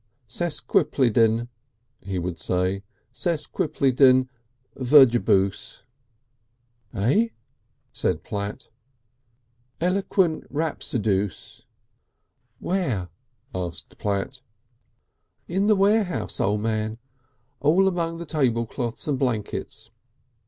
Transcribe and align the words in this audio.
"Sesquippledan," 0.27 1.47
he 1.99 2.17
would 2.17 2.39
say. 2.39 2.81
"Sesquippledan 3.13 4.29
verboojuice." 4.75 5.83
"Eh?" 6.91 7.27
said 7.93 8.23
Platt. 8.23 8.69
"Eloquent 9.79 10.47
Rapsodooce." 10.51 11.65
"Where?" 12.57 13.09
asked 13.53 13.99
Platt. 13.99 14.41
"In 15.47 15.67
the 15.67 15.75
warehouse, 15.75 16.39
O' 16.39 16.57
Man. 16.57 16.97
All 17.59 17.87
among 17.87 18.17
the 18.17 18.25
table 18.25 18.65
cloths 18.65 19.07
and 19.07 19.19
blankets. 19.19 19.91